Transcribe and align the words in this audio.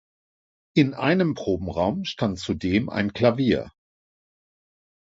In 0.75 0.95
einem 0.95 1.35
Probenraum 1.35 2.05
stand 2.05 2.39
zudem 2.39 2.89
ein 2.89 3.13
Klavier. 3.13 3.69